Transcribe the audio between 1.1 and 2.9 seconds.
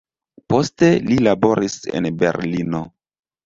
li laboris en Berlino.